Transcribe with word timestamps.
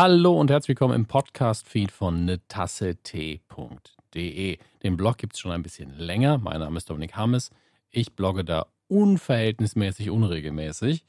Hallo 0.00 0.38
und 0.38 0.48
herzlich 0.48 0.68
willkommen 0.68 0.94
im 0.94 1.06
Podcast-Feed 1.06 1.90
von 1.90 2.24
netassetee.de. 2.24 4.58
Den 4.84 4.96
Blog 4.96 5.18
gibt 5.18 5.34
es 5.34 5.40
schon 5.40 5.50
ein 5.50 5.64
bisschen 5.64 5.92
länger. 5.98 6.38
Mein 6.38 6.60
Name 6.60 6.76
ist 6.76 6.88
Dominik 6.88 7.16
Hammes. 7.16 7.50
Ich 7.90 8.12
blogge 8.12 8.44
da 8.44 8.66
unverhältnismäßig 8.86 10.10
unregelmäßig 10.10 11.04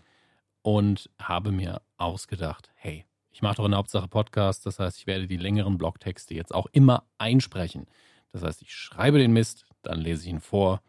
und 0.64 1.12
habe 1.20 1.52
mir 1.52 1.84
ausgedacht, 1.98 2.72
hey, 2.74 3.06
ich 3.30 3.44
mache 3.44 3.58
doch 3.58 3.66
in 3.66 3.72
der 3.74 3.78
Hauptsache 3.78 4.08
Podcast, 4.08 4.66
das 4.66 4.80
heißt, 4.80 4.98
ich 4.98 5.06
werde 5.06 5.28
die 5.28 5.38
längeren 5.38 5.78
Blogtexte 5.78 6.34
jetzt 6.34 6.56
auch 6.56 6.66
immer 6.72 7.04
einsprechen. 7.20 7.86
Das 8.32 8.42
heißt, 8.42 8.64
ich 8.64 8.74
schreibe 8.74 9.20
den 9.20 9.34
Mist, 9.34 9.68
dann 9.84 10.00
lese 10.00 10.24
ich 10.24 10.30
ihn 10.30 10.42
vor 10.42 10.82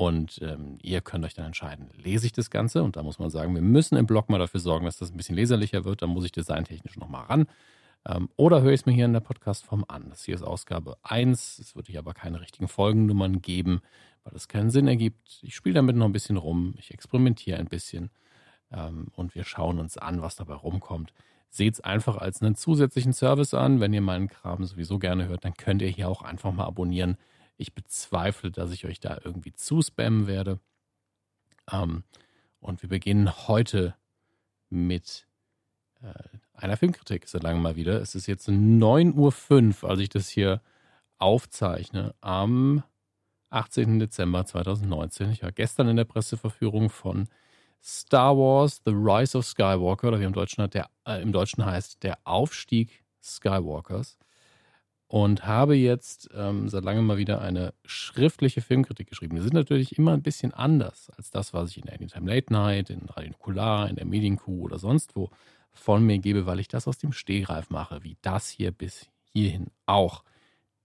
und 0.00 0.40
ähm, 0.40 0.78
ihr 0.80 1.02
könnt 1.02 1.26
euch 1.26 1.34
dann 1.34 1.44
entscheiden, 1.44 1.90
lese 1.94 2.24
ich 2.24 2.32
das 2.32 2.48
Ganze? 2.48 2.82
Und 2.82 2.96
da 2.96 3.02
muss 3.02 3.18
man 3.18 3.28
sagen, 3.28 3.54
wir 3.54 3.60
müssen 3.60 3.98
im 3.98 4.06
Blog 4.06 4.30
mal 4.30 4.38
dafür 4.38 4.58
sorgen, 4.58 4.86
dass 4.86 4.96
das 4.96 5.10
ein 5.10 5.16
bisschen 5.18 5.36
leserlicher 5.36 5.84
wird. 5.84 6.00
Da 6.00 6.06
muss 6.06 6.24
ich 6.24 6.32
designtechnisch 6.32 6.96
nochmal 6.96 7.24
ran. 7.26 7.46
Ähm, 8.08 8.30
oder 8.36 8.62
höre 8.62 8.72
ich 8.72 8.80
es 8.80 8.86
mir 8.86 8.94
hier 8.94 9.04
in 9.04 9.12
der 9.12 9.20
Podcastform 9.20 9.84
an. 9.88 10.06
Das 10.08 10.24
hier 10.24 10.34
ist 10.34 10.42
Ausgabe 10.42 10.96
1. 11.02 11.58
Es 11.58 11.76
wird 11.76 11.88
hier 11.88 11.98
aber 11.98 12.14
keine 12.14 12.40
richtigen 12.40 12.66
Folgennummern 12.66 13.42
geben, 13.42 13.82
weil 14.24 14.34
es 14.34 14.48
keinen 14.48 14.70
Sinn 14.70 14.88
ergibt. 14.88 15.38
Ich 15.42 15.54
spiele 15.54 15.74
damit 15.74 15.96
noch 15.96 16.06
ein 16.06 16.12
bisschen 16.12 16.38
rum. 16.38 16.72
Ich 16.78 16.94
experimentiere 16.94 17.58
ein 17.58 17.68
bisschen. 17.68 18.08
Ähm, 18.72 19.08
und 19.16 19.34
wir 19.34 19.44
schauen 19.44 19.78
uns 19.78 19.98
an, 19.98 20.22
was 20.22 20.34
dabei 20.34 20.54
rumkommt. 20.54 21.12
Seht 21.50 21.74
es 21.74 21.80
einfach 21.82 22.16
als 22.16 22.40
einen 22.40 22.54
zusätzlichen 22.54 23.12
Service 23.12 23.52
an. 23.52 23.80
Wenn 23.80 23.92
ihr 23.92 24.00
meinen 24.00 24.28
Kram 24.28 24.64
sowieso 24.64 24.98
gerne 24.98 25.28
hört, 25.28 25.44
dann 25.44 25.52
könnt 25.52 25.82
ihr 25.82 25.88
hier 25.88 26.08
auch 26.08 26.22
einfach 26.22 26.52
mal 26.52 26.64
abonnieren 26.64 27.18
ich 27.60 27.74
bezweifle, 27.74 28.50
dass 28.50 28.72
ich 28.72 28.86
euch 28.86 29.00
da 29.00 29.18
irgendwie 29.22 29.52
zuspammen 29.52 30.26
werde. 30.26 30.60
Ähm, 31.70 32.04
und 32.60 32.82
wir 32.82 32.88
beginnen 32.88 33.48
heute 33.48 33.94
mit 34.68 35.26
äh, 36.02 36.12
einer 36.54 36.76
Filmkritik, 36.76 37.28
seit 37.28 37.42
langem 37.42 37.62
mal 37.62 37.76
wieder. 37.76 38.00
Es 38.00 38.14
ist 38.14 38.26
jetzt 38.26 38.48
9.05 38.48 39.82
Uhr, 39.82 39.90
als 39.90 40.00
ich 40.00 40.08
das 40.08 40.28
hier 40.28 40.60
aufzeichne, 41.18 42.14
am 42.20 42.82
18. 43.50 43.98
Dezember 43.98 44.44
2019. 44.44 45.30
Ich 45.30 45.42
war 45.42 45.52
gestern 45.52 45.88
in 45.88 45.96
der 45.96 46.04
Presseverführung 46.04 46.88
von 46.88 47.28
Star 47.82 48.36
Wars 48.36 48.80
The 48.84 48.92
Rise 48.92 49.36
of 49.36 49.46
Skywalker, 49.46 50.08
oder 50.08 50.20
wie 50.20 50.24
im 50.24 50.32
Deutschen, 50.32 50.68
der, 50.70 50.88
äh, 51.06 51.22
im 51.22 51.32
Deutschen 51.32 51.64
heißt, 51.64 52.02
der 52.02 52.18
Aufstieg 52.24 53.04
Skywalkers 53.22 54.18
und 55.10 55.44
habe 55.44 55.74
jetzt 55.74 56.30
ähm, 56.36 56.68
seit 56.68 56.84
langem 56.84 57.04
mal 57.04 57.16
wieder 57.16 57.40
eine 57.40 57.74
schriftliche 57.84 58.60
Filmkritik 58.60 59.08
geschrieben. 59.08 59.34
Die 59.34 59.42
sind 59.42 59.54
natürlich 59.54 59.98
immer 59.98 60.12
ein 60.12 60.22
bisschen 60.22 60.54
anders 60.54 61.10
als 61.16 61.32
das, 61.32 61.52
was 61.52 61.70
ich 61.70 61.78
in 61.78 61.86
der 61.86 61.96
Anytime 61.96 62.32
Late 62.32 62.52
Night, 62.52 62.90
in 62.90 63.08
Radio 63.08 63.30
Nukular, 63.30 63.90
in 63.90 63.96
der 63.96 64.06
Medienkuh 64.06 64.62
oder 64.62 64.78
sonst 64.78 65.16
wo 65.16 65.28
von 65.72 66.06
mir 66.06 66.18
gebe, 66.18 66.46
weil 66.46 66.60
ich 66.60 66.68
das 66.68 66.86
aus 66.86 66.98
dem 66.98 67.12
Stehgreif 67.12 67.70
mache, 67.70 68.04
wie 68.04 68.18
das 68.22 68.50
hier 68.50 68.70
bis 68.70 69.10
hierhin 69.24 69.72
auch. 69.84 70.22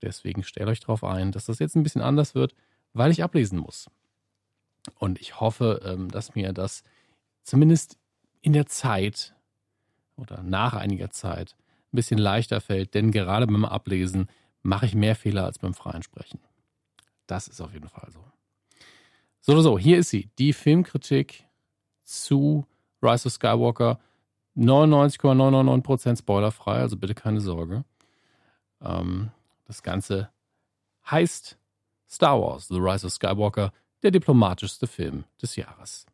Deswegen 0.01 0.41
stellt 0.41 0.69
euch 0.69 0.79
darauf 0.79 1.03
ein, 1.03 1.31
dass 1.31 1.45
das 1.45 1.59
jetzt 1.59 1.75
ein 1.75 1.83
bisschen 1.83 2.01
anders 2.01 2.33
wird, 2.33 2.55
weil 2.93 3.11
ich 3.11 3.21
ablesen 3.21 3.59
muss. 3.59 3.91
Und 4.97 5.21
ich 5.21 5.39
hoffe, 5.39 5.81
ähm, 5.85 6.09
dass 6.09 6.33
mir 6.33 6.51
das 6.51 6.81
zumindest 7.43 7.99
in 8.41 8.53
der 8.53 8.65
Zeit 8.65 9.35
oder 10.15 10.41
nach 10.41 10.73
einiger 10.73 11.11
Zeit 11.11 11.55
ein 11.95 11.97
bisschen 11.97 12.17
leichter 12.19 12.61
fällt, 12.61 12.93
denn 12.93 13.11
gerade 13.11 13.47
beim 13.47 13.65
Ablesen 13.65 14.27
mache 14.61 14.85
ich 14.85 14.95
mehr 14.95 15.15
Fehler 15.15 15.45
als 15.45 15.59
beim 15.59 15.73
freien 15.73 16.03
Sprechen. 16.03 16.39
Das 17.25 17.47
ist 17.47 17.61
auf 17.61 17.73
jeden 17.73 17.87
Fall 17.87 18.09
so. 18.11 18.19
So 19.39 19.53
oder 19.53 19.61
so, 19.61 19.79
hier 19.79 19.97
ist 19.97 20.09
sie, 20.09 20.29
die 20.37 20.53
Filmkritik 20.53 21.45
zu 22.03 22.65
Rise 23.01 23.27
of 23.27 23.33
Skywalker. 23.33 23.99
99,999% 24.57 26.19
spoilerfrei, 26.19 26.75
also 26.79 26.95
bitte 26.95 27.13
keine 27.13 27.41
Sorge. 27.41 27.83
Ähm, 28.81 29.31
das 29.65 29.83
Ganze 29.83 30.29
heißt 31.09 31.57
Star 32.09 32.41
Wars, 32.41 32.69
The 32.69 32.77
Rise 32.77 33.05
of 33.05 33.13
Skywalker, 33.13 33.73
der 34.01 34.11
diplomatischste 34.11 34.87
Film 34.87 35.25
des 35.41 35.55
Jahres. 35.57 36.05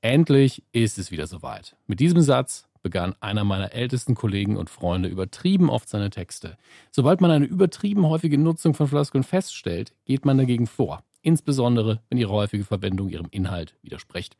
Endlich 0.00 0.62
ist 0.72 0.98
es 0.98 1.10
wieder 1.10 1.26
soweit. 1.26 1.76
Mit 1.86 1.98
diesem 1.98 2.20
Satz 2.20 2.68
begann 2.84 3.16
einer 3.18 3.42
meiner 3.42 3.72
ältesten 3.72 4.14
Kollegen 4.14 4.56
und 4.56 4.70
Freunde 4.70 5.08
übertrieben 5.08 5.70
oft 5.70 5.88
seine 5.88 6.10
Texte. 6.10 6.56
Sobald 6.92 7.20
man 7.20 7.32
eine 7.32 7.46
übertrieben 7.46 8.06
häufige 8.06 8.38
Nutzung 8.38 8.74
von 8.74 8.86
Floskeln 8.86 9.24
feststellt, 9.24 9.92
geht 10.04 10.24
man 10.24 10.38
dagegen 10.38 10.68
vor, 10.68 11.02
insbesondere 11.22 12.00
wenn 12.08 12.18
ihre 12.18 12.32
häufige 12.32 12.62
Verwendung 12.62 13.08
ihrem 13.08 13.26
Inhalt 13.32 13.74
widerspricht. 13.82 14.36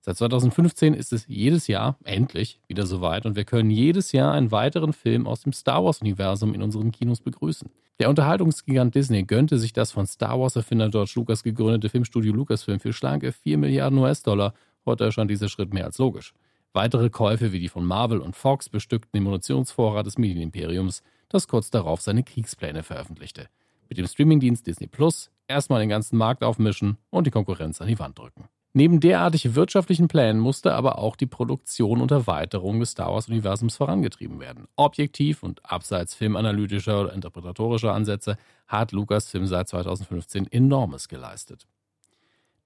Seit 0.00 0.16
2015 0.16 0.92
ist 0.92 1.12
es 1.12 1.26
jedes 1.28 1.66
Jahr 1.66 1.96
endlich 2.04 2.58
wieder 2.66 2.84
soweit 2.84 3.24
und 3.24 3.36
wir 3.36 3.44
können 3.44 3.70
jedes 3.70 4.12
Jahr 4.12 4.32
einen 4.32 4.50
weiteren 4.50 4.92
Film 4.92 5.26
aus 5.26 5.42
dem 5.42 5.52
Star 5.52 5.84
Wars-Universum 5.84 6.52
in 6.52 6.62
unseren 6.62 6.90
Kinos 6.90 7.20
begrüßen. 7.20 7.70
Der 8.00 8.08
Unterhaltungsgigant 8.10 8.94
Disney 8.94 9.22
gönnte 9.22 9.58
sich 9.58 9.72
das 9.72 9.92
von 9.92 10.06
Star 10.06 10.40
Wars-Erfinder 10.40 10.90
George 10.90 11.12
Lucas 11.14 11.42
gegründete 11.42 11.88
Filmstudio 11.88 12.32
Lucasfilm 12.32 12.80
für 12.80 12.92
schlanke 12.92 13.30
4 13.32 13.56
Milliarden 13.56 13.98
US-Dollar. 13.98 14.52
Heute 14.84 15.04
erscheint 15.04 15.30
dieser 15.30 15.48
Schritt 15.48 15.72
mehr 15.72 15.84
als 15.84 15.98
logisch. 15.98 16.34
Weitere 16.76 17.08
Käufe 17.08 17.52
wie 17.52 17.60
die 17.60 17.68
von 17.68 17.86
Marvel 17.86 18.18
und 18.18 18.34
Fox 18.34 18.68
bestückten 18.68 19.12
den 19.12 19.22
Munitionsvorrat 19.22 20.06
des 20.06 20.18
Medienimperiums, 20.18 21.04
das 21.28 21.46
kurz 21.46 21.70
darauf 21.70 22.00
seine 22.00 22.24
Kriegspläne 22.24 22.82
veröffentlichte. 22.82 23.48
Mit 23.88 23.98
dem 23.98 24.08
Streamingdienst 24.08 24.66
Disney 24.66 24.88
Plus 24.88 25.30
erstmal 25.46 25.78
den 25.78 25.88
ganzen 25.88 26.18
Markt 26.18 26.42
aufmischen 26.42 26.98
und 27.10 27.28
die 27.28 27.30
Konkurrenz 27.30 27.80
an 27.80 27.86
die 27.86 28.00
Wand 28.00 28.18
drücken. 28.18 28.48
Neben 28.72 28.98
derartig 28.98 29.54
wirtschaftlichen 29.54 30.08
Plänen 30.08 30.40
musste 30.40 30.74
aber 30.74 30.98
auch 30.98 31.14
die 31.14 31.28
Produktion 31.28 32.00
und 32.00 32.10
Erweiterung 32.10 32.80
des 32.80 32.90
Star 32.90 33.12
Wars-Universums 33.12 33.76
vorangetrieben 33.76 34.40
werden. 34.40 34.66
Objektiv 34.74 35.44
und 35.44 35.64
abseits 35.64 36.16
filmanalytischer 36.16 37.02
oder 37.02 37.12
interpretatorischer 37.12 37.94
Ansätze 37.94 38.36
hat 38.66 38.90
Lucasfilm 38.90 39.46
seit 39.46 39.68
2015 39.68 40.50
enormes 40.50 41.06
geleistet. 41.06 41.68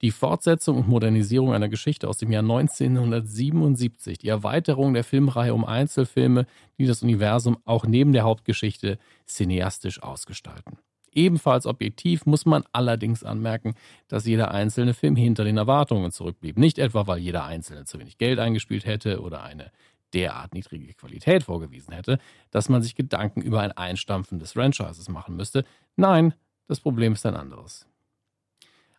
Die 0.01 0.11
Fortsetzung 0.11 0.77
und 0.77 0.87
Modernisierung 0.87 1.53
einer 1.53 1.67
Geschichte 1.67 2.07
aus 2.07 2.17
dem 2.17 2.31
Jahr 2.31 2.43
1977, 2.43 4.17
die 4.17 4.29
Erweiterung 4.29 4.93
der 4.93 5.03
Filmreihe 5.03 5.53
um 5.53 5.65
Einzelfilme, 5.65 6.45
die 6.77 6.85
das 6.85 7.03
Universum 7.03 7.57
auch 7.65 7.85
neben 7.85 8.13
der 8.13 8.23
Hauptgeschichte 8.23 8.97
cineastisch 9.27 10.01
ausgestalten. 10.01 10.77
Ebenfalls 11.11 11.65
objektiv 11.65 12.25
muss 12.25 12.45
man 12.45 12.63
allerdings 12.71 13.25
anmerken, 13.25 13.73
dass 14.07 14.25
jeder 14.25 14.51
einzelne 14.51 14.93
Film 14.93 15.17
hinter 15.17 15.43
den 15.43 15.57
Erwartungen 15.57 16.11
zurückblieb. 16.11 16.57
Nicht 16.57 16.79
etwa, 16.79 17.07
weil 17.07 17.17
jeder 17.17 17.43
einzelne 17.43 17.83
zu 17.83 17.99
wenig 17.99 18.17
Geld 18.17 18.39
eingespielt 18.39 18.85
hätte 18.85 19.21
oder 19.21 19.43
eine 19.43 19.71
derart 20.13 20.53
niedrige 20.53 20.93
Qualität 20.93 21.43
vorgewiesen 21.43 21.93
hätte, 21.93 22.19
dass 22.51 22.69
man 22.69 22.81
sich 22.81 22.95
Gedanken 22.95 23.41
über 23.41 23.61
ein 23.61 23.73
Einstampfen 23.73 24.39
des 24.39 24.53
Franchises 24.53 25.09
machen 25.09 25.35
müsste. 25.35 25.65
Nein, 25.97 26.33
das 26.67 26.79
Problem 26.79 27.13
ist 27.13 27.25
ein 27.25 27.35
anderes. 27.35 27.88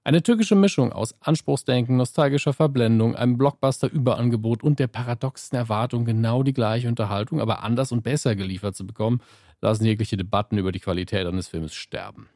Eine 0.03 0.23
türkische 0.23 0.55
Mischung 0.55 0.93
aus 0.93 1.15
Anspruchsdenken, 1.21 1.97
nostalgischer 1.97 2.55
Verblendung, 2.55 3.15
einem 3.17 3.37
Blockbuster-Überangebot 3.37 4.63
und 4.63 4.79
der 4.79 4.87
paradoxen 4.87 5.57
Erwartung, 5.57 6.07
genau 6.07 6.43
die 6.43 6.55
gleiche 6.55 6.89
Unterhaltung, 6.89 7.39
aber 7.39 7.63
anders 7.63 7.93
und 7.93 8.03
besser 8.03 8.35
geliefert 8.35 8.75
zu 8.75 8.87
bekommen, 8.87 9.21
lassen 9.61 9.85
jegliche 9.85 10.17
Debatten 10.17 10.57
über 10.57 10.73
die 10.73 10.81
Qualität 10.81 11.27
eines 11.27 11.49
Filmes 11.49 11.75
sterben. 11.75 12.31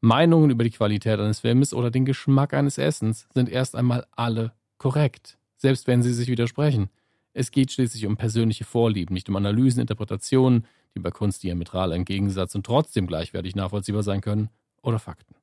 Meinungen 0.00 0.50
über 0.50 0.64
die 0.64 0.70
Qualität 0.70 1.20
eines 1.20 1.40
Filmes 1.40 1.72
oder 1.72 1.92
den 1.92 2.04
Geschmack 2.04 2.52
eines 2.52 2.78
Essens 2.78 3.28
sind 3.32 3.48
erst 3.48 3.76
einmal 3.76 4.04
alle 4.16 4.52
korrekt, 4.78 5.38
selbst 5.56 5.86
wenn 5.86 6.02
sie 6.02 6.12
sich 6.12 6.26
widersprechen. 6.26 6.90
Es 7.32 7.52
geht 7.52 7.70
schließlich 7.70 8.06
um 8.06 8.16
persönliche 8.16 8.64
Vorlieben, 8.64 9.14
nicht 9.14 9.28
um 9.28 9.36
Analysen, 9.36 9.80
Interpretationen, 9.80 10.66
die 10.96 11.00
bei 11.00 11.12
Kunst 11.12 11.44
diametral 11.44 11.92
im 11.92 12.04
Gegensatz 12.04 12.56
und 12.56 12.66
trotzdem 12.66 13.06
gleichwertig 13.06 13.54
nachvollziehbar 13.54 14.02
sein 14.02 14.20
können, 14.20 14.48
oder 14.82 14.98
Fakten. 14.98 15.36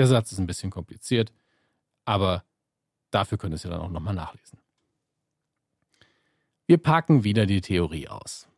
Der 0.00 0.06
Satz 0.06 0.32
ist 0.32 0.38
ein 0.38 0.46
bisschen 0.46 0.70
kompliziert, 0.70 1.30
aber 2.06 2.42
dafür 3.10 3.36
könnt 3.36 3.52
ihr 3.52 3.56
es 3.56 3.64
ja 3.64 3.70
dann 3.70 3.82
auch 3.82 3.90
nochmal 3.90 4.14
nachlesen. 4.14 4.58
Wir 6.66 6.78
packen 6.78 7.22
wieder 7.22 7.44
die 7.44 7.60
Theorie 7.60 8.08
aus. 8.08 8.48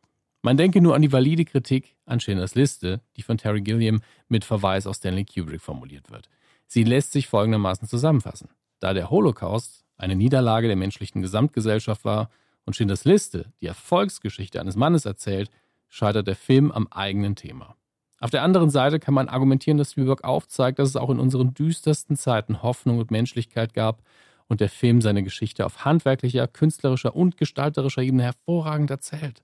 Man 0.41 0.55
denke 0.55 0.79
nur 0.79 0.95
an 0.95 1.01
die 1.01 1.11
valide 1.11 1.43
Kritik 1.43 1.97
an 2.05 2.21
Schindlers 2.21 2.55
Liste, 2.55 3.01
die 3.17 3.23
von 3.23 3.37
Terry 3.37 3.59
Gilliam 3.59 4.01
mit 4.29 4.45
Verweis 4.45 4.87
auf 4.87 4.95
Stanley 4.95 5.25
Kubrick 5.25 5.59
formuliert 5.59 6.09
wird. 6.09 6.29
Sie 6.65 6.85
lässt 6.85 7.11
sich 7.11 7.27
folgendermaßen 7.27 7.89
zusammenfassen. 7.89 8.47
Da 8.79 8.93
der 8.93 9.09
Holocaust 9.09 9.83
eine 9.97 10.15
Niederlage 10.15 10.67
der 10.67 10.77
menschlichen 10.77 11.21
Gesamtgesellschaft 11.21 12.05
war 12.05 12.29
und 12.63 12.77
Schindlers 12.77 13.03
Liste 13.03 13.51
die 13.59 13.67
Erfolgsgeschichte 13.67 14.61
eines 14.61 14.77
Mannes 14.77 15.03
erzählt, 15.03 15.51
scheitert 15.89 16.25
der 16.25 16.37
Film 16.37 16.71
am 16.71 16.87
eigenen 16.87 17.35
Thema. 17.35 17.75
Auf 18.23 18.29
der 18.29 18.41
anderen 18.41 18.69
Seite 18.69 19.01
kann 19.01 19.13
man 19.13 19.27
argumentieren, 19.27 19.77
dass 19.77 19.91
Spielberg 19.91 20.23
aufzeigt, 20.23 20.79
dass 20.79 20.87
es 20.87 20.95
auch 20.95 21.09
in 21.09 21.19
unseren 21.19 21.53
düstersten 21.53 22.15
Zeiten 22.15 22.63
Hoffnung 22.63 22.99
und 22.99 23.11
Menschlichkeit 23.11 23.73
gab 23.73 24.01
und 24.47 24.61
der 24.61 24.69
Film 24.69 25.01
seine 25.01 25.23
Geschichte 25.23 25.65
auf 25.65 25.83
handwerklicher, 25.83 26.47
künstlerischer 26.47 27.17
und 27.17 27.35
gestalterischer 27.35 28.01
Ebene 28.01 28.23
hervorragend 28.23 28.89
erzählt. 28.91 29.43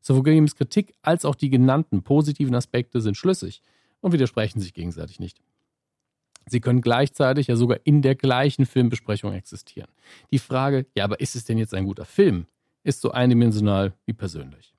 Sowohl 0.00 0.22
Gilliams 0.22 0.54
Kritik 0.54 0.94
als 1.02 1.24
auch 1.24 1.34
die 1.34 1.50
genannten 1.50 2.04
positiven 2.04 2.54
Aspekte 2.54 3.00
sind 3.00 3.16
schlüssig 3.16 3.60
und 4.00 4.12
widersprechen 4.12 4.60
sich 4.60 4.72
gegenseitig 4.72 5.18
nicht. 5.18 5.40
Sie 6.46 6.60
können 6.60 6.80
gleichzeitig 6.80 7.48
ja 7.48 7.56
sogar 7.56 7.80
in 7.82 8.02
der 8.02 8.14
gleichen 8.14 8.66
Filmbesprechung 8.66 9.32
existieren. 9.32 9.90
Die 10.30 10.38
Frage, 10.38 10.86
ja, 10.94 11.02
aber 11.02 11.18
ist 11.18 11.34
es 11.34 11.44
denn 11.44 11.58
jetzt 11.58 11.74
ein 11.74 11.86
guter 11.86 12.04
Film, 12.04 12.46
ist 12.84 13.00
so 13.00 13.10
eindimensional 13.10 13.94
wie 14.06 14.12
persönlich. 14.12 14.71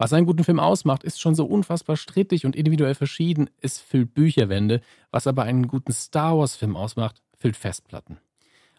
Was 0.00 0.14
einen 0.14 0.24
guten 0.24 0.44
Film 0.44 0.58
ausmacht, 0.58 1.04
ist 1.04 1.20
schon 1.20 1.34
so 1.34 1.44
unfassbar 1.44 1.94
strittig 1.94 2.46
und 2.46 2.56
individuell 2.56 2.94
verschieden. 2.94 3.50
Es 3.60 3.78
füllt 3.78 4.14
Bücherwände. 4.14 4.80
Was 5.10 5.26
aber 5.26 5.42
einen 5.42 5.68
guten 5.68 5.92
Star 5.92 6.38
Wars-Film 6.38 6.74
ausmacht, 6.74 7.20
füllt 7.36 7.54
Festplatten. 7.54 8.16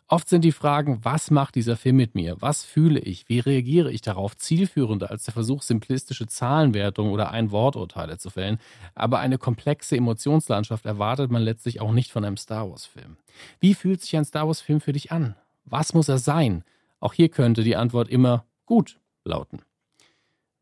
Oft 0.07 0.27
sind 0.27 0.43
die 0.43 0.51
Fragen, 0.51 1.05
was 1.05 1.29
macht 1.29 1.53
dieser 1.53 1.77
Film 1.77 1.97
mit 1.97 2.15
mir? 2.15 2.37
Was 2.39 2.63
fühle 2.63 2.99
ich? 2.99 3.29
Wie 3.29 3.37
reagiere 3.37 3.91
ich 3.91 4.01
darauf? 4.01 4.35
Zielführender 4.35 5.11
als 5.11 5.25
der 5.25 5.35
Versuch, 5.35 5.61
simplistische 5.61 6.25
Zahlenwertungen 6.25 7.13
oder 7.13 7.29
Ein-Wort-Urteile 7.29 8.17
zu 8.17 8.31
fällen. 8.31 8.57
Aber 8.95 9.19
eine 9.19 9.37
komplexe 9.37 9.95
Emotionslandschaft 9.95 10.87
erwartet 10.87 11.29
man 11.29 11.43
letztlich 11.43 11.81
auch 11.81 11.91
nicht 11.91 12.11
von 12.11 12.25
einem 12.25 12.37
Star 12.37 12.67
Wars-Film. 12.67 13.17
Wie 13.59 13.75
fühlt 13.75 14.01
sich 14.01 14.17
ein 14.17 14.25
Star 14.25 14.47
Wars-Film 14.47 14.81
für 14.81 14.93
dich 14.93 15.11
an? 15.11 15.35
Was 15.65 15.93
muss 15.93 16.09
er 16.09 16.17
sein? 16.17 16.63
Auch 16.99 17.13
hier 17.13 17.29
könnte 17.29 17.61
die 17.61 17.75
Antwort 17.75 18.09
immer 18.09 18.45
gut 18.65 18.97
lauten. 19.23 19.61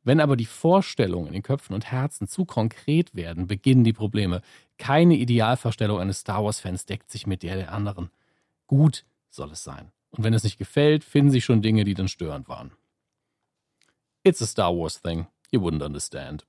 Wenn 0.04 0.20
aber 0.20 0.36
die 0.38 0.46
Vorstellungen 0.46 1.28
in 1.28 1.34
den 1.34 1.44
Köpfen 1.44 1.74
und 1.74 1.92
Herzen 1.92 2.28
zu 2.28 2.46
konkret 2.46 3.14
werden, 3.16 3.48
beginnen 3.48 3.84
die 3.84 3.94
Probleme. 3.94 4.42
Keine 4.78 5.16
Idealvorstellung 5.16 6.00
eines 6.00 6.20
Star 6.20 6.44
Wars-Fans 6.44 6.86
deckt 6.86 7.12
sich 7.12 7.28
mit 7.28 7.44
der 7.44 7.56
der 7.56 7.74
anderen. 7.74 8.10
Gut 8.68 9.06
soll 9.30 9.52
es 9.52 9.64
sein. 9.64 9.92
Und 10.12 10.24
wenn 10.24 10.34
es 10.34 10.44
nicht 10.44 10.58
gefällt, 10.58 11.04
finden 11.04 11.32
sich 11.32 11.44
schon 11.46 11.62
Dinge, 11.62 11.84
die 11.84 11.94
dann 11.94 12.08
störend 12.08 12.48
waren. 12.48 12.72
It's 14.24 14.42
a 14.42 14.46
Star 14.46 14.76
Wars 14.76 15.02
thing. 15.02 15.28
You 15.52 15.62
wouldn't 15.62 15.86
understand. 15.86 16.46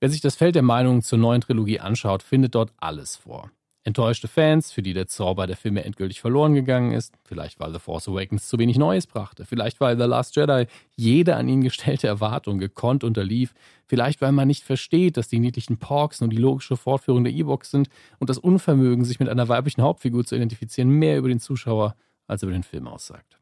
Wer 0.00 0.10
sich 0.10 0.20
das 0.20 0.36
Feld 0.36 0.54
der 0.54 0.62
Meinungen 0.62 1.02
zur 1.02 1.18
neuen 1.18 1.40
Trilogie 1.40 1.80
anschaut, 1.80 2.22
findet 2.22 2.54
dort 2.54 2.72
alles 2.76 3.16
vor. 3.16 3.50
Enttäuschte 3.88 4.28
Fans, 4.28 4.70
für 4.70 4.82
die 4.82 4.92
der 4.92 5.06
Zauber 5.06 5.46
der 5.46 5.56
Filme 5.56 5.82
endgültig 5.82 6.20
verloren 6.20 6.52
gegangen 6.52 6.92
ist, 6.92 7.14
vielleicht 7.24 7.58
weil 7.58 7.72
The 7.72 7.78
Force 7.78 8.06
Awakens 8.06 8.46
zu 8.46 8.58
wenig 8.58 8.76
Neues 8.76 9.06
brachte, 9.06 9.46
vielleicht 9.46 9.80
weil 9.80 9.96
The 9.96 10.04
Last 10.04 10.36
Jedi 10.36 10.66
jede 10.94 11.36
an 11.36 11.48
ihn 11.48 11.62
gestellte 11.62 12.06
Erwartung 12.06 12.58
gekonnt 12.58 13.02
unterlief, 13.02 13.54
vielleicht 13.86 14.20
weil 14.20 14.32
man 14.32 14.46
nicht 14.46 14.62
versteht, 14.62 15.16
dass 15.16 15.28
die 15.28 15.38
niedlichen 15.38 15.78
Porks 15.78 16.20
nur 16.20 16.28
die 16.28 16.36
logische 16.36 16.76
Fortführung 16.76 17.24
der 17.24 17.32
Ewoks 17.32 17.70
sind 17.70 17.88
und 18.18 18.28
das 18.28 18.36
Unvermögen, 18.36 19.06
sich 19.06 19.20
mit 19.20 19.30
einer 19.30 19.48
weiblichen 19.48 19.80
Hauptfigur 19.80 20.22
zu 20.26 20.36
identifizieren, 20.36 20.90
mehr 20.90 21.16
über 21.16 21.28
den 21.28 21.40
Zuschauer 21.40 21.96
als 22.26 22.42
über 22.42 22.52
den 22.52 22.64
Film 22.64 22.86
aussagt. 22.86 23.38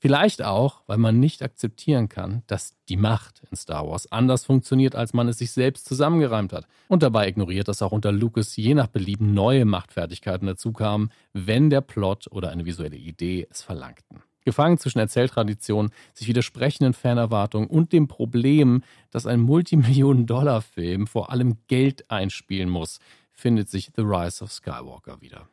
Vielleicht 0.00 0.42
auch, 0.44 0.82
weil 0.86 0.98
man 0.98 1.18
nicht 1.18 1.42
akzeptieren 1.42 2.08
kann, 2.08 2.42
dass 2.46 2.76
die 2.88 2.96
Macht 2.96 3.42
in 3.50 3.56
Star 3.56 3.88
Wars 3.88 4.10
anders 4.12 4.44
funktioniert, 4.44 4.94
als 4.94 5.12
man 5.12 5.26
es 5.26 5.38
sich 5.38 5.50
selbst 5.50 5.86
zusammengereimt 5.86 6.52
hat. 6.52 6.68
Und 6.86 7.02
dabei 7.02 7.26
ignoriert, 7.26 7.66
dass 7.66 7.82
auch 7.82 7.90
unter 7.90 8.12
Lucas 8.12 8.54
je 8.54 8.74
nach 8.74 8.86
Belieben 8.86 9.34
neue 9.34 9.64
Machtfertigkeiten 9.64 10.46
dazukamen, 10.46 11.10
wenn 11.32 11.68
der 11.68 11.80
Plot 11.80 12.28
oder 12.30 12.50
eine 12.50 12.64
visuelle 12.64 12.96
Idee 12.96 13.48
es 13.50 13.62
verlangten. 13.62 14.22
Gefangen 14.44 14.78
zwischen 14.78 15.00
Erzähltradition, 15.00 15.90
sich 16.14 16.28
widersprechenden 16.28 16.94
Fanerwartungen 16.94 17.68
und 17.68 17.92
dem 17.92 18.06
Problem, 18.06 18.84
dass 19.10 19.26
ein 19.26 19.40
Multimillionen-Dollar-Film 19.40 21.08
vor 21.08 21.32
allem 21.32 21.58
Geld 21.66 22.08
einspielen 22.08 22.70
muss, 22.70 23.00
findet 23.32 23.68
sich 23.68 23.90
The 23.96 24.02
Rise 24.02 24.44
of 24.44 24.52
Skywalker 24.52 25.20
wieder. 25.20 25.48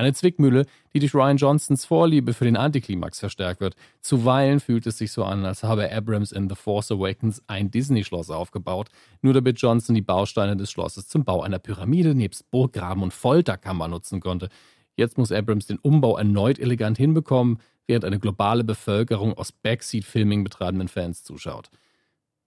Eine 0.00 0.14
Zwickmühle, 0.14 0.64
die 0.94 0.98
durch 0.98 1.14
Ryan 1.14 1.36
Johnsons 1.36 1.84
Vorliebe 1.84 2.32
für 2.32 2.46
den 2.46 2.56
Antiklimax 2.56 3.20
verstärkt 3.20 3.60
wird. 3.60 3.76
Zuweilen 4.00 4.58
fühlt 4.58 4.86
es 4.86 4.96
sich 4.96 5.12
so 5.12 5.24
an, 5.24 5.44
als 5.44 5.62
habe 5.62 5.92
Abrams 5.92 6.32
in 6.32 6.48
The 6.48 6.54
Force 6.54 6.90
Awakens 6.90 7.42
ein 7.48 7.70
Disney-Schloss 7.70 8.30
aufgebaut, 8.30 8.88
nur 9.20 9.34
damit 9.34 9.60
Johnson 9.60 9.94
die 9.94 10.00
Bausteine 10.00 10.56
des 10.56 10.70
Schlosses 10.70 11.06
zum 11.06 11.26
Bau 11.26 11.42
einer 11.42 11.58
Pyramide 11.58 12.14
nebst 12.14 12.50
Burggraben 12.50 13.02
und 13.02 13.12
Folterkammer 13.12 13.88
nutzen 13.88 14.20
konnte. 14.20 14.48
Jetzt 14.96 15.18
muss 15.18 15.32
Abrams 15.32 15.66
den 15.66 15.76
Umbau 15.76 16.16
erneut 16.16 16.58
elegant 16.58 16.96
hinbekommen, 16.96 17.58
während 17.86 18.06
eine 18.06 18.18
globale 18.18 18.64
Bevölkerung 18.64 19.34
aus 19.34 19.52
Backseat-Filming 19.52 20.44
betreibenden 20.44 20.88
Fans 20.88 21.24
zuschaut. 21.24 21.68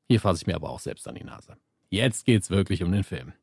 Hier 0.07 0.19
fasse 0.19 0.41
ich 0.41 0.47
mir 0.47 0.55
aber 0.55 0.71
auch 0.71 0.79
selbst 0.79 1.07
an 1.07 1.13
die 1.13 1.23
Nase. 1.23 1.55
Jetzt 1.91 2.25
geht's 2.25 2.49
wirklich 2.49 2.81
um 2.81 2.91
den 2.91 3.03
Film. 3.03 3.33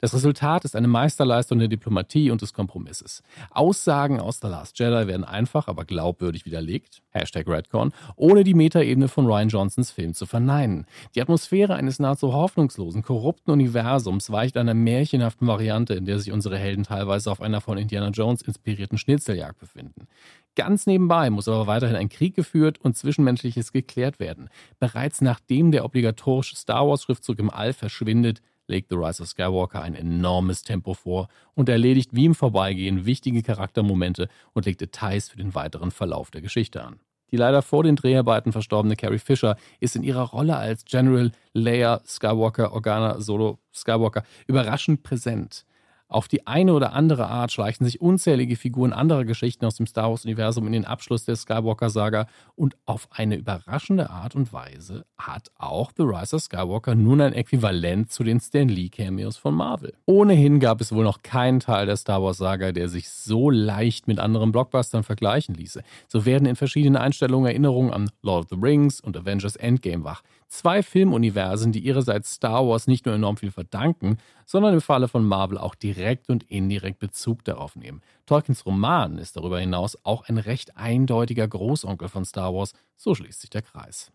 Das 0.00 0.14
Resultat 0.14 0.64
ist 0.64 0.76
eine 0.76 0.86
Meisterleistung 0.86 1.58
der 1.58 1.66
Diplomatie 1.66 2.30
und 2.30 2.40
des 2.40 2.52
Kompromisses. 2.52 3.24
Aussagen 3.50 4.20
aus 4.20 4.38
The 4.40 4.46
Last 4.46 4.78
Jedi 4.78 5.08
werden 5.08 5.24
einfach, 5.24 5.66
aber 5.66 5.84
glaubwürdig 5.84 6.44
widerlegt, 6.46 7.02
Hashtag 7.10 7.48
Redcon, 7.48 7.92
ohne 8.14 8.44
die 8.44 8.54
Metaebene 8.54 9.08
von 9.08 9.26
Ryan 9.26 9.48
Johnsons 9.48 9.90
Film 9.90 10.14
zu 10.14 10.26
verneinen. 10.26 10.86
Die 11.16 11.20
Atmosphäre 11.20 11.74
eines 11.74 11.98
nahezu 11.98 12.32
hoffnungslosen, 12.32 13.02
korrupten 13.02 13.50
Universums 13.50 14.30
weicht 14.30 14.56
einer 14.56 14.74
märchenhaften 14.74 15.48
Variante, 15.48 15.94
in 15.94 16.04
der 16.04 16.20
sich 16.20 16.30
unsere 16.30 16.58
Helden 16.58 16.84
teilweise 16.84 17.32
auf 17.32 17.40
einer 17.40 17.60
von 17.60 17.76
Indiana 17.76 18.10
Jones 18.10 18.42
inspirierten 18.42 18.98
Schnitzeljagd 18.98 19.58
befinden. 19.58 20.06
Ganz 20.54 20.86
nebenbei 20.86 21.30
muss 21.30 21.48
aber 21.48 21.66
weiterhin 21.66 21.96
ein 21.96 22.08
Krieg 22.08 22.36
geführt 22.36 22.78
und 22.80 22.96
Zwischenmenschliches 22.96 23.72
geklärt 23.72 24.20
werden. 24.20 24.48
Bereits 24.78 25.20
nachdem 25.20 25.72
der 25.72 25.84
obligatorische 25.84 26.54
Star 26.54 26.86
Wars-Schriftzug 26.86 27.40
im 27.40 27.50
All 27.50 27.72
verschwindet, 27.72 28.42
legt 28.68 28.90
The 28.90 28.96
Rise 28.96 29.22
of 29.22 29.28
Skywalker 29.28 29.82
ein 29.82 29.94
enormes 29.94 30.62
Tempo 30.62 30.94
vor 30.94 31.28
und 31.54 31.68
erledigt 31.68 32.10
wie 32.12 32.26
im 32.26 32.34
Vorbeigehen 32.34 33.06
wichtige 33.06 33.42
Charaktermomente 33.42 34.28
und 34.52 34.66
legt 34.66 34.80
Details 34.80 35.28
für 35.28 35.38
den 35.38 35.54
weiteren 35.54 35.90
Verlauf 35.90 36.30
der 36.30 36.42
Geschichte 36.42 36.84
an. 36.84 37.00
Die 37.30 37.36
leider 37.36 37.62
vor 37.62 37.82
den 37.82 37.96
Dreharbeiten 37.96 38.52
verstorbene 38.52 38.96
Carrie 38.96 39.18
Fisher 39.18 39.56
ist 39.80 39.96
in 39.96 40.02
ihrer 40.02 40.22
Rolle 40.22 40.56
als 40.56 40.84
General 40.84 41.30
Leia 41.52 42.00
Skywalker 42.06 42.72
Organa 42.72 43.20
Solo 43.20 43.58
Skywalker 43.74 44.22
überraschend 44.46 45.02
präsent. 45.02 45.64
Auf 46.10 46.26
die 46.26 46.46
eine 46.46 46.72
oder 46.72 46.94
andere 46.94 47.26
Art 47.26 47.52
schleichen 47.52 47.84
sich 47.84 48.00
unzählige 48.00 48.56
Figuren 48.56 48.94
anderer 48.94 49.26
Geschichten 49.26 49.66
aus 49.66 49.74
dem 49.74 49.86
Star 49.86 50.08
Wars-Universum 50.08 50.66
in 50.66 50.72
den 50.72 50.86
Abschluss 50.86 51.26
der 51.26 51.36
Skywalker-Saga 51.36 52.26
und 52.56 52.78
auf 52.86 53.08
eine 53.10 53.36
überraschende 53.36 54.08
Art 54.08 54.34
und 54.34 54.54
Weise 54.54 55.04
hat 55.18 55.50
auch 55.58 55.92
The 55.94 56.04
Rise 56.04 56.36
of 56.36 56.42
Skywalker 56.42 56.94
nun 56.94 57.20
ein 57.20 57.34
Äquivalent 57.34 58.10
zu 58.10 58.24
den 58.24 58.40
Stan 58.40 58.66
Lee-Cameos 58.66 59.36
von 59.36 59.54
Marvel. 59.54 59.92
Ohnehin 60.06 60.60
gab 60.60 60.80
es 60.80 60.92
wohl 60.92 61.04
noch 61.04 61.22
keinen 61.22 61.60
Teil 61.60 61.84
der 61.84 61.96
Star 61.96 62.22
Wars-Saga, 62.22 62.72
der 62.72 62.88
sich 62.88 63.10
so 63.10 63.50
leicht 63.50 64.08
mit 64.08 64.18
anderen 64.18 64.50
Blockbustern 64.50 65.02
vergleichen 65.02 65.56
ließe. 65.56 65.82
So 66.06 66.24
werden 66.24 66.48
in 66.48 66.56
verschiedenen 66.56 66.96
Einstellungen 66.96 67.48
Erinnerungen 67.50 67.92
an 67.92 68.10
Lord 68.22 68.44
of 68.44 68.48
the 68.48 68.56
Rings 68.58 69.02
und 69.02 69.14
Avengers 69.14 69.56
Endgame 69.56 70.04
wach. 70.04 70.22
Zwei 70.48 70.82
Filmuniversen, 70.82 71.72
die 71.72 71.80
ihrerseits 71.80 72.32
Star 72.32 72.66
Wars 72.66 72.86
nicht 72.86 73.04
nur 73.04 73.14
enorm 73.14 73.36
viel 73.36 73.50
verdanken, 73.50 74.16
sondern 74.46 74.72
im 74.72 74.80
Falle 74.80 75.06
von 75.06 75.26
Marvel 75.26 75.58
auch 75.58 75.74
direkt 75.74 75.97
und 76.28 76.44
indirekt 76.44 76.98
Bezug 76.98 77.44
darauf 77.44 77.76
nehmen. 77.76 78.02
Tolkiens 78.26 78.64
Roman 78.64 79.18
ist 79.18 79.36
darüber 79.36 79.60
hinaus 79.60 79.98
auch 80.04 80.28
ein 80.28 80.38
recht 80.38 80.76
eindeutiger 80.76 81.46
Großonkel 81.46 82.08
von 82.08 82.24
Star 82.24 82.54
Wars, 82.54 82.72
so 82.96 83.14
schließt 83.14 83.40
sich 83.40 83.50
der 83.50 83.62
Kreis. 83.62 84.10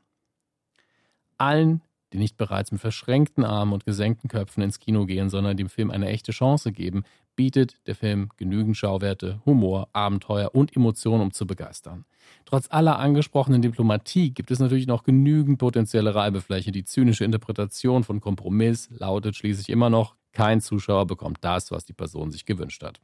Allen, 1.38 1.82
die 2.14 2.20
nicht 2.20 2.38
bereits 2.38 2.72
mit 2.72 2.80
verschränkten 2.80 3.44
Armen 3.44 3.74
und 3.74 3.86
gesenkten 3.86 4.30
Köpfen 4.30 4.64
ins 4.64 4.80
Kino 4.80 5.06
gehen, 5.06 5.30
sondern 5.30 5.58
dem 5.58 5.70
Film 5.70 5.92
eine 5.92 6.08
echte 6.08 6.32
Chance 6.32 6.72
geben, 6.72 7.04
bietet 7.36 7.76
der 7.88 7.96
Film 7.96 8.30
genügend 8.38 8.78
Schauwerte, 8.78 9.42
Humor, 9.46 9.90
Abenteuer 9.94 10.54
und 10.54 10.76
Emotionen, 10.76 11.22
um 11.22 11.32
zu 11.32 11.48
begeistern. 11.48 12.06
Trotz 12.46 12.68
aller 12.70 13.00
angesprochenen 13.00 13.62
Diplomatie 13.62 14.32
gibt 14.32 14.52
es 14.52 14.60
natürlich 14.60 14.88
noch 14.88 15.04
genügend 15.04 15.58
potenzielle 15.58 16.14
Reibefläche. 16.14 16.72
Die 16.72 16.86
zynische 16.86 17.26
Interpretation 17.26 18.04
von 18.04 18.22
Kompromiss 18.22 18.90
lautet 18.92 19.36
schließlich 19.36 19.70
immer 19.70 19.90
noch, 19.90 20.16
kein 20.34 20.62
Zuschauer 20.62 21.08
bekommt 21.08 21.38
das, 21.42 21.72
was 21.72 21.86
die 21.86 21.94
Person 21.94 22.32
sich 22.32 22.46
gewünscht 22.46 22.84
hat. 22.84 23.00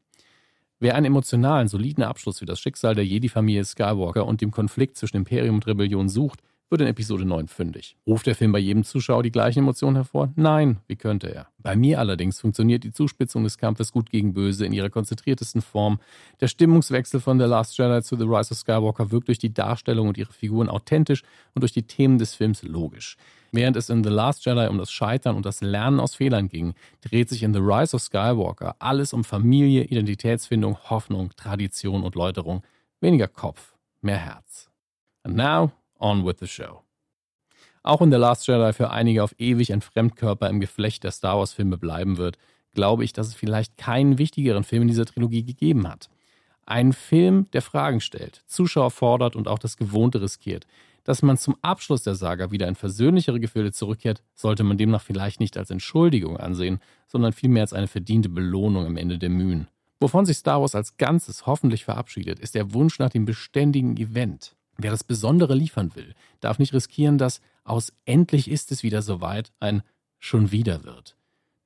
Wer 0.81 0.95
einen 0.95 1.07
emotionalen, 1.07 1.67
soliden 1.67 2.03
Abschluss 2.03 2.39
für 2.39 2.45
das 2.45 2.59
Schicksal 2.59 2.95
der 2.95 3.05
Jedi-Familie 3.05 3.65
Skywalker 3.65 4.25
und 4.25 4.41
dem 4.41 4.51
Konflikt 4.51 4.97
zwischen 4.97 5.17
Imperium 5.17 5.55
und 5.55 5.67
Rebellion 5.67 6.07
sucht, 6.07 6.41
wird 6.69 6.81
in 6.81 6.87
Episode 6.87 7.25
9 7.25 7.47
fündig. 7.47 7.97
Ruft 8.05 8.27
der 8.27 8.35
Film 8.35 8.51
bei 8.51 8.59
jedem 8.59 8.83
Zuschauer 8.83 9.23
die 9.23 9.31
gleichen 9.31 9.59
Emotionen 9.59 9.95
hervor? 9.95 10.31
Nein, 10.35 10.77
wie 10.87 10.95
könnte 10.95 11.33
er? 11.33 11.47
Bei 11.57 11.75
mir 11.75 11.99
allerdings 11.99 12.39
funktioniert 12.39 12.83
die 12.83 12.91
Zuspitzung 12.91 13.43
des 13.43 13.57
Kampfes 13.57 13.91
gut 13.91 14.09
gegen 14.09 14.33
böse 14.33 14.65
in 14.65 14.73
ihrer 14.73 14.89
konzentriertesten 14.89 15.61
Form. 15.61 15.99
Der 16.39 16.47
Stimmungswechsel 16.47 17.19
von 17.19 17.39
The 17.39 17.45
Last 17.45 17.77
Jedi 17.77 18.01
zu 18.03 18.15
The 18.15 18.23
Rise 18.23 18.51
of 18.51 18.57
Skywalker 18.57 19.11
wirkt 19.11 19.27
durch 19.27 19.39
die 19.39 19.53
Darstellung 19.53 20.07
und 20.07 20.17
ihre 20.17 20.31
Figuren 20.31 20.69
authentisch 20.69 21.23
und 21.55 21.61
durch 21.61 21.73
die 21.73 21.83
Themen 21.83 22.19
des 22.19 22.35
Films 22.35 22.61
logisch. 22.63 23.17
Während 23.51 23.75
es 23.75 23.89
in 23.89 24.03
The 24.03 24.09
Last 24.09 24.45
Jedi 24.45 24.67
um 24.67 24.77
das 24.77 24.91
Scheitern 24.91 25.35
und 25.35 25.45
das 25.45 25.61
Lernen 25.61 25.99
aus 25.99 26.15
Fehlern 26.15 26.49
ging, 26.49 26.73
dreht 27.01 27.29
sich 27.29 27.43
in 27.43 27.53
The 27.53 27.59
Rise 27.59 27.95
of 27.95 28.01
Skywalker 28.01 28.75
alles 28.79 29.13
um 29.13 29.23
Familie, 29.23 29.83
Identitätsfindung, 29.83 30.77
Hoffnung, 30.89 31.31
Tradition 31.35 32.03
und 32.03 32.15
Läuterung. 32.15 32.63
Weniger 33.01 33.27
Kopf, 33.27 33.75
mehr 34.01 34.17
Herz. 34.17 34.69
And 35.23 35.35
now 35.35 35.71
On 35.99 36.25
with 36.25 36.37
the 36.39 36.47
show. 36.47 36.83
Auch 37.83 38.01
wenn 38.01 38.11
The 38.11 38.17
Last 38.17 38.47
Jedi 38.47 38.73
für 38.73 38.89
einige 38.89 39.23
auf 39.23 39.35
ewig 39.37 39.73
ein 39.73 39.81
Fremdkörper 39.81 40.49
im 40.49 40.59
Geflecht 40.59 41.03
der 41.03 41.11
Star 41.11 41.37
Wars-Filme 41.37 41.77
bleiben 41.77 42.17
wird, 42.17 42.37
glaube 42.73 43.03
ich, 43.03 43.13
dass 43.13 43.27
es 43.27 43.35
vielleicht 43.35 43.77
keinen 43.77 44.17
wichtigeren 44.17 44.63
Film 44.63 44.83
in 44.83 44.87
dieser 44.87 45.05
Trilogie 45.05 45.43
gegeben 45.43 45.87
hat. 45.87 46.09
Ein 46.65 46.93
Film, 46.93 47.47
der 47.51 47.61
Fragen 47.61 47.99
stellt, 47.99 48.43
Zuschauer 48.45 48.91
fordert 48.91 49.35
und 49.35 49.47
auch 49.47 49.59
das 49.59 49.75
Gewohnte 49.75 50.21
riskiert. 50.21 50.67
Dass 51.09 51.23
man 51.23 51.39
zum 51.39 51.55
Abschluss 51.63 52.03
der 52.03 52.13
Saga 52.13 52.51
wieder 52.51 52.67
in 52.67 52.75
versöhnlichere 52.75 53.39
Gefilde 53.39 53.71
zurückkehrt, 53.71 54.21
sollte 54.35 54.63
man 54.63 54.77
demnach 54.77 55.01
vielleicht 55.01 55.39
nicht 55.39 55.57
als 55.57 55.71
Entschuldigung 55.71 56.37
ansehen, 56.37 56.79
sondern 57.07 57.33
vielmehr 57.33 57.63
als 57.63 57.73
eine 57.73 57.87
verdiente 57.87 58.29
Belohnung 58.29 58.85
am 58.85 58.95
Ende 58.95 59.17
der 59.17 59.31
Mühen. 59.31 59.67
Wovon 59.99 60.27
sich 60.27 60.37
Star 60.37 60.61
Wars 60.61 60.75
als 60.75 60.97
Ganzes 60.97 61.47
hoffentlich 61.47 61.83
verabschiedet, 61.83 62.37
ist 62.37 62.53
der 62.53 62.75
Wunsch 62.75 62.99
nach 62.99 63.09
dem 63.09 63.25
beständigen 63.25 63.97
Event. 63.97 64.55
Wer 64.77 64.91
das 64.91 65.03
Besondere 65.03 65.55
liefern 65.55 65.95
will, 65.95 66.13
darf 66.41 66.59
nicht 66.59 66.73
riskieren, 66.73 67.17
dass 67.17 67.41
aus 67.63 67.91
endlich 68.05 68.47
ist 68.47 68.71
es 68.71 68.83
wieder 68.83 69.01
soweit 69.01 69.51
ein 69.59 69.81
schon 70.19 70.51
wieder 70.51 70.83
wird. 70.83 71.17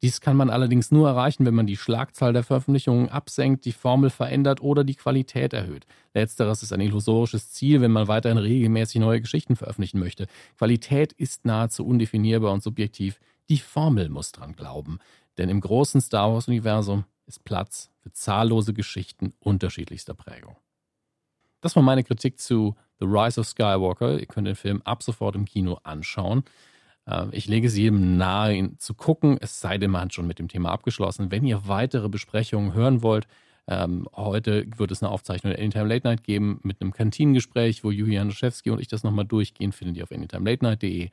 Dies 0.03 0.19
kann 0.19 0.35
man 0.35 0.49
allerdings 0.49 0.91
nur 0.91 1.07
erreichen, 1.07 1.45
wenn 1.45 1.55
man 1.55 1.65
die 1.65 1.77
Schlagzahl 1.77 2.33
der 2.33 2.43
Veröffentlichungen 2.43 3.07
absenkt, 3.07 3.63
die 3.63 3.71
Formel 3.71 4.09
verändert 4.09 4.61
oder 4.61 4.83
die 4.83 4.95
Qualität 4.95 5.53
erhöht. 5.53 5.85
Letzteres 6.13 6.61
ist 6.61 6.73
ein 6.73 6.81
illusorisches 6.81 7.51
Ziel, 7.53 7.79
wenn 7.79 7.91
man 7.91 8.09
weiterhin 8.09 8.37
regelmäßig 8.37 8.99
neue 8.99 9.21
Geschichten 9.21 9.55
veröffentlichen 9.55 9.99
möchte. 9.99 10.27
Qualität 10.57 11.13
ist 11.13 11.45
nahezu 11.45 11.85
undefinierbar 11.85 12.51
und 12.51 12.61
subjektiv. 12.61 13.21
Die 13.47 13.59
Formel 13.59 14.09
muss 14.09 14.33
dran 14.33 14.57
glauben. 14.57 14.99
Denn 15.37 15.47
im 15.47 15.61
großen 15.61 16.01
Star 16.01 16.33
Wars-Universum 16.33 17.05
ist 17.25 17.45
Platz 17.45 17.89
für 18.01 18.11
zahllose 18.11 18.73
Geschichten 18.73 19.31
unterschiedlichster 19.39 20.13
Prägung. 20.13 20.57
Das 21.61 21.77
war 21.77 21.83
meine 21.83 22.03
Kritik 22.03 22.41
zu 22.41 22.75
The 22.99 23.05
Rise 23.05 23.39
of 23.39 23.47
Skywalker. 23.47 24.19
Ihr 24.19 24.25
könnt 24.25 24.47
den 24.47 24.57
Film 24.57 24.81
ab 24.81 25.01
sofort 25.01 25.35
im 25.35 25.45
Kino 25.45 25.79
anschauen. 25.83 26.43
Ähm, 27.07 27.29
ich 27.31 27.47
lege 27.47 27.67
es 27.67 27.77
jedem 27.77 28.17
nahe, 28.17 28.55
ihn 28.55 28.79
zu 28.79 28.93
gucken, 28.93 29.37
es 29.41 29.59
sei 29.59 29.77
denn, 29.77 29.91
man 29.91 30.03
hat 30.03 30.13
schon 30.13 30.27
mit 30.27 30.39
dem 30.39 30.47
Thema 30.47 30.71
abgeschlossen. 30.71 31.31
Wenn 31.31 31.45
ihr 31.45 31.67
weitere 31.67 32.09
Besprechungen 32.09 32.73
hören 32.73 33.01
wollt, 33.03 33.27
ähm, 33.67 34.07
heute 34.13 34.65
wird 34.77 34.91
es 34.91 35.01
eine 35.01 35.11
Aufzeichnung 35.11 35.53
der 35.53 35.61
Anytime 35.61 35.87
Late 35.87 36.05
Night 36.07 36.23
geben 36.23 36.59
mit 36.63 36.81
einem 36.81 36.91
Kantinengespräch, 36.91 37.83
wo 37.83 37.91
Julian 37.91 38.29
Jaschewski 38.29 38.69
und 38.71 38.79
ich 38.79 38.87
das 38.87 39.03
nochmal 39.03 39.25
durchgehen, 39.25 39.71
findet 39.71 39.97
ihr 39.97 40.03
auf 40.03 40.11
anytimelatenight.de. 40.11 41.09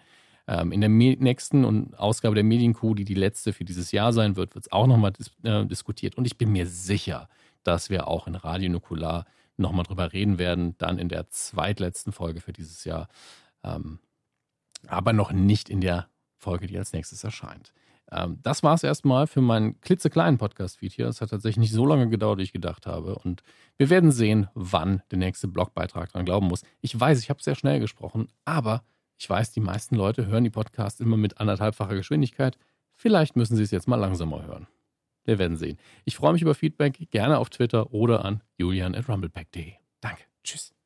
Ähm, 0.49 0.73
in 0.73 0.81
der 0.81 0.91
nächsten 0.91 1.95
Ausgabe 1.95 2.35
der 2.35 2.45
Medienkuh, 2.45 2.95
die 2.95 3.05
die 3.05 3.15
letzte 3.15 3.53
für 3.53 3.65
dieses 3.65 3.93
Jahr 3.93 4.13
sein 4.13 4.35
wird, 4.35 4.55
wird 4.55 4.67
es 4.67 4.73
auch 4.73 4.87
nochmal 4.87 5.13
dis 5.13 5.31
äh, 5.45 5.65
diskutiert. 5.65 6.17
Und 6.17 6.25
ich 6.25 6.39
bin 6.39 6.51
mir 6.51 6.67
sicher, 6.67 7.29
dass 7.63 7.89
wir 7.89 8.09
auch 8.09 8.27
in 8.27 8.35
Radio 8.35 8.71
Nukular 8.71 9.27
nochmal 9.57 9.85
drüber 9.85 10.13
reden 10.13 10.39
werden, 10.39 10.75
dann 10.79 10.99
in 10.99 11.09
der 11.09 11.29
zweitletzten 11.29 12.13
Folge 12.13 12.41
für 12.41 12.53
dieses 12.53 12.85
Jahr. 12.85 13.09
Ähm, 13.63 14.01
aber 14.87 15.13
noch 15.13 15.33
nicht 15.33 15.69
in 15.69 15.81
der 15.81 16.09
Folge, 16.37 16.67
die 16.67 16.79
als 16.79 16.93
nächstes 16.93 17.23
erscheint. 17.25 17.73
Ähm, 18.11 18.39
das 18.43 18.63
war 18.63 18.75
es 18.75 18.83
erstmal 18.83 19.27
für 19.27 19.41
meinen 19.41 19.81
klitzekleinen 19.81 20.39
Podcast-Feed 20.39 20.93
hier. 20.93 21.09
Es 21.09 21.21
hat 21.21 21.31
tatsächlich 21.31 21.59
nicht 21.59 21.73
so 21.73 21.87
lange 21.87 22.09
gedauert, 22.09 22.39
wie 22.39 22.43
ich 22.45 22.53
gedacht 22.53 22.87
habe. 22.87 23.17
Und 23.17 23.43
wir 23.77 23.91
werden 23.91 24.11
sehen, 24.11 24.49
wann 24.55 25.03
der 25.11 25.19
nächste 25.19 25.49
Blogbeitrag 25.49 26.13
dran 26.13 26.25
glauben 26.25 26.47
muss. 26.47 26.63
Ich 26.81 26.99
weiß, 26.99 27.21
ich 27.21 27.31
habe 27.31 27.43
sehr 27.43 27.55
schnell 27.55 27.81
gesprochen, 27.81 28.29
aber 28.45 28.83
ich 29.19 29.29
weiß, 29.29 29.53
die 29.53 29.61
meisten 29.61 29.97
Leute 29.97 30.27
hören 30.27 30.45
die 30.45 30.51
Podcasts 30.51 31.01
immer 31.01 31.17
mit 31.17 31.39
anderthalbfacher 31.39 31.95
Geschwindigkeit. 31.95 32.57
Vielleicht 32.95 33.37
müssen 33.37 33.57
sie 33.57 33.63
es 33.63 33.71
jetzt 33.71 33.89
mal 33.89 33.97
langsamer 33.97 34.45
hören. 34.47 34.67
Wir 35.25 35.39
werden 35.39 35.57
sehen. 35.57 35.79
Ich 36.05 36.17
freue 36.17 36.33
mich 36.33 36.43
über 36.43 36.55
Feedback, 36.55 37.11
gerne 37.11 37.39
auf 37.39 37.51
Twitter 37.51 37.93
oder 37.93 38.25
an 38.25 38.43
julian 38.57 38.95
at 38.95 39.09
rumblepack.de. 39.09 39.75
Danke. 40.01 40.23
Tschüss. 40.43 40.80